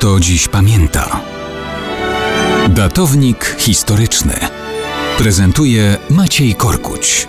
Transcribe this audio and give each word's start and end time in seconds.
kto 0.00 0.20
dziś 0.20 0.48
pamięta. 0.48 1.20
Datownik 2.68 3.56
historyczny 3.58 4.34
prezentuje 5.18 5.96
Maciej 6.10 6.54
Korkuć. 6.54 7.28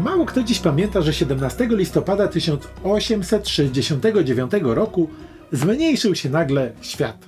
Mało 0.00 0.26
kto 0.26 0.42
dziś 0.42 0.58
pamięta, 0.58 1.02
że 1.02 1.12
17 1.12 1.68
listopada 1.70 2.28
1869 2.28 4.52
roku 4.62 5.08
zmniejszył 5.52 6.14
się 6.14 6.30
nagle 6.30 6.72
świat. 6.80 7.24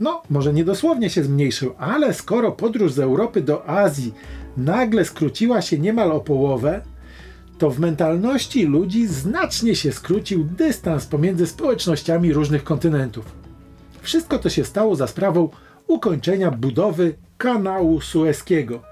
No, 0.00 0.22
może 0.30 0.52
nie 0.52 0.64
dosłownie 0.64 1.10
się 1.10 1.24
zmniejszył, 1.24 1.74
ale 1.78 2.14
skoro 2.14 2.52
podróż 2.52 2.92
z 2.92 2.98
Europy 2.98 3.40
do 3.40 3.68
Azji 3.68 4.14
nagle 4.56 5.04
skróciła 5.04 5.62
się 5.62 5.78
niemal 5.78 6.12
o 6.12 6.20
połowę, 6.20 6.82
to 7.58 7.70
w 7.70 7.80
mentalności 7.80 8.66
ludzi 8.66 9.06
znacznie 9.06 9.76
się 9.76 9.92
skrócił 9.92 10.44
dystans 10.44 11.06
pomiędzy 11.06 11.46
społecznościami 11.46 12.32
różnych 12.32 12.64
kontynentów. 12.64 13.24
Wszystko 14.02 14.38
to 14.38 14.50
się 14.50 14.64
stało 14.64 14.96
za 14.96 15.06
sprawą 15.06 15.48
ukończenia 15.86 16.50
budowy 16.50 17.14
kanału 17.38 18.00
sueskiego, 18.00 18.82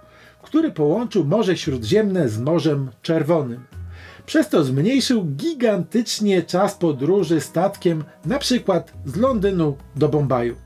który 0.42 0.70
połączył 0.70 1.24
Morze 1.24 1.56
Śródziemne 1.56 2.28
z 2.28 2.40
Morzem 2.40 2.90
Czerwonym. 3.02 3.60
Przez 4.26 4.48
to 4.48 4.64
zmniejszył 4.64 5.24
gigantycznie 5.24 6.42
czas 6.42 6.74
podróży 6.74 7.40
statkiem, 7.40 8.04
na 8.24 8.38
przykład 8.38 8.92
z 9.04 9.16
Londynu 9.16 9.76
do 9.96 10.08
Bombaju. 10.08 10.56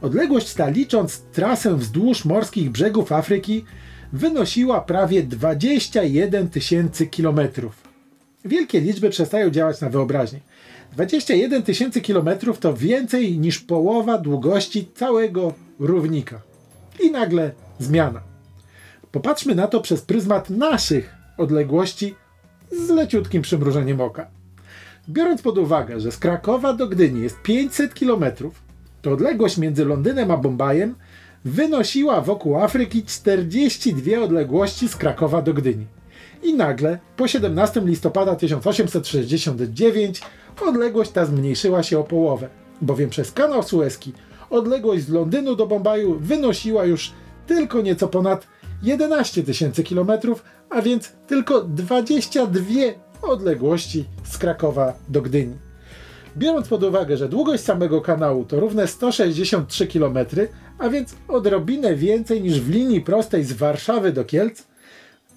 Odległość 0.00 0.54
ta, 0.54 0.68
licząc 0.68 1.22
trasę 1.32 1.76
wzdłuż 1.76 2.24
morskich 2.24 2.70
brzegów 2.70 3.12
Afryki, 3.12 3.64
wynosiła 4.12 4.80
prawie 4.80 5.22
21 5.22 6.48
tysięcy 6.48 7.06
kilometrów. 7.06 7.88
Wielkie 8.44 8.80
liczby 8.80 9.10
przestają 9.10 9.50
działać 9.50 9.80
na 9.80 9.90
wyobraźnię. 9.90 10.40
21 10.92 11.62
tysięcy 11.62 12.00
kilometrów 12.00 12.58
to 12.58 12.74
więcej 12.74 13.38
niż 13.38 13.58
połowa 13.58 14.18
długości 14.18 14.88
całego 14.94 15.54
równika. 15.78 16.40
I 17.00 17.10
nagle 17.10 17.52
zmiana. 17.78 18.20
Popatrzmy 19.12 19.54
na 19.54 19.66
to 19.66 19.80
przez 19.80 20.02
pryzmat 20.02 20.50
naszych 20.50 21.14
odległości 21.38 22.14
z 22.86 22.88
leciutkim 22.88 23.42
przymrużeniem 23.42 24.00
oka. 24.00 24.26
Biorąc 25.08 25.42
pod 25.42 25.58
uwagę, 25.58 26.00
że 26.00 26.12
z 26.12 26.18
Krakowa 26.18 26.72
do 26.72 26.88
Gdyni 26.88 27.22
jest 27.22 27.42
500 27.42 27.94
kilometrów, 27.94 28.62
to 29.02 29.12
odległość 29.12 29.58
między 29.58 29.84
Londynem 29.84 30.30
a 30.30 30.36
Bombajem 30.36 30.94
wynosiła 31.44 32.20
wokół 32.20 32.56
Afryki 32.56 33.04
42 33.04 34.20
odległości 34.20 34.88
z 34.88 34.96
Krakowa 34.96 35.42
do 35.42 35.54
Gdyni. 35.54 35.86
I 36.42 36.54
nagle, 36.54 36.98
po 37.16 37.28
17 37.28 37.80
listopada 37.80 38.36
1869, 38.36 40.20
odległość 40.66 41.10
ta 41.10 41.26
zmniejszyła 41.26 41.82
się 41.82 41.98
o 41.98 42.04
połowę, 42.04 42.48
bowiem 42.82 43.10
przez 43.10 43.32
kanał 43.32 43.62
Suezki 43.62 44.12
odległość 44.50 45.04
z 45.04 45.08
Londynu 45.08 45.56
do 45.56 45.66
Bombaju 45.66 46.18
wynosiła 46.20 46.84
już 46.84 47.12
tylko 47.46 47.80
nieco 47.80 48.08
ponad 48.08 48.46
11 48.82 49.42
tysięcy 49.42 49.82
kilometrów, 49.82 50.44
a 50.70 50.82
więc 50.82 51.12
tylko 51.26 51.62
22 51.62 52.64
odległości 53.22 54.04
z 54.24 54.38
Krakowa 54.38 54.92
do 55.08 55.22
Gdyni. 55.22 55.69
Biorąc 56.36 56.68
pod 56.68 56.82
uwagę, 56.82 57.16
że 57.16 57.28
długość 57.28 57.64
samego 57.64 58.00
kanału 58.00 58.44
to 58.44 58.60
równe 58.60 58.86
163 58.86 59.86
km, 59.86 60.18
a 60.78 60.88
więc 60.88 61.14
odrobinę 61.28 61.94
więcej 61.94 62.42
niż 62.42 62.60
w 62.60 62.70
linii 62.70 63.00
prostej 63.00 63.44
z 63.44 63.52
Warszawy 63.52 64.12
do 64.12 64.24
Kielc, 64.24 64.62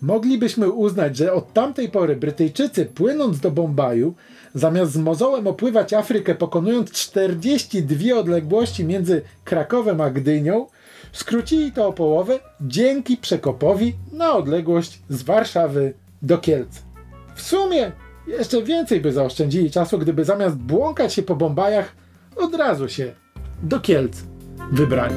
moglibyśmy 0.01 0.71
uznać, 0.71 1.17
że 1.17 1.33
od 1.33 1.53
tamtej 1.53 1.89
pory 1.89 2.15
Brytyjczycy 2.15 2.85
płynąc 2.85 3.39
do 3.39 3.51
Bombaju, 3.51 4.13
zamiast 4.55 4.91
z 4.91 4.97
mozołem 4.97 5.47
opływać 5.47 5.93
Afrykę 5.93 6.35
pokonując 6.35 6.91
42 6.91 8.15
odległości 8.15 8.85
między 8.85 9.21
Krakowem 9.43 10.01
a 10.01 10.09
Gdynią, 10.09 10.67
skrócili 11.11 11.71
to 11.71 11.87
o 11.87 11.93
połowę 11.93 12.39
dzięki 12.61 13.17
przekopowi 13.17 13.93
na 14.11 14.33
odległość 14.33 14.99
z 15.09 15.23
Warszawy 15.23 15.93
do 16.21 16.37
Kielc. 16.37 16.81
W 17.35 17.41
sumie 17.41 17.91
jeszcze 18.27 18.63
więcej 18.63 19.01
by 19.01 19.11
zaoszczędzili 19.11 19.71
czasu, 19.71 19.99
gdyby 19.99 20.25
zamiast 20.25 20.55
błąkać 20.55 21.13
się 21.13 21.23
po 21.23 21.35
Bombajach, 21.35 21.95
od 22.35 22.55
razu 22.55 22.89
się 22.89 23.13
do 23.63 23.79
Kielc 23.79 24.23
wybrali. 24.71 25.15